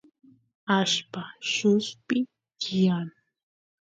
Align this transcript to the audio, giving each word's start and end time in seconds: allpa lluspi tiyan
allpa 0.77 1.23
lluspi 1.51 2.19
tiyan 2.61 3.07